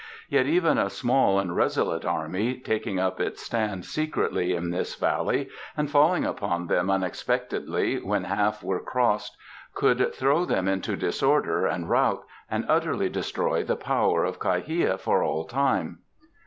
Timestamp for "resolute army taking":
1.55-2.97